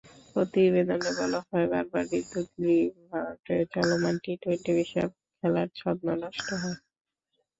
প্রতিবেদনে 0.35 1.11
বলা 1.19 1.39
হয়, 1.47 1.67
বারবার 1.71 2.03
বিদ্যুৎ-বিভ্রাটে 2.11 3.55
চলমান 3.73 4.15
টি-টোয়েন্টি 4.23 4.71
বিশ্বকাপ 4.77 5.11
খেলার 5.37 5.67
ছন্দ 5.79 6.05
নষ্ট 6.23 6.47
হয়। 6.61 6.79